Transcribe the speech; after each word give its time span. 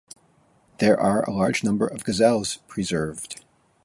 There 0.79 0.99
are 0.99 1.21
a 1.21 1.31
large 1.31 1.63
number 1.63 1.85
of 1.85 2.03
Gazelles 2.03 2.57
preserved. 2.67 3.45